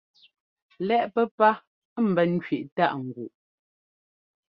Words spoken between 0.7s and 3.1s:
Lɛ́ꞌ pɛ́pá ḿbɛn kẅiꞌ táꞌ